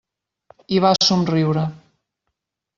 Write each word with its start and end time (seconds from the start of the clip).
I 0.77 0.79
va 0.87 0.93
somriure. 1.09 1.67